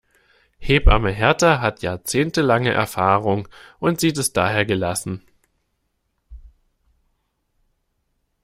Hebamme 0.57 1.11
Hertha 1.11 1.61
hat 1.61 1.83
jahrzehntelange 1.83 2.71
Erfahrung 2.73 3.47
und 3.77 3.99
sieht 3.99 4.17
es 4.17 4.33
daher 4.33 4.65
gelassen. 4.65 5.21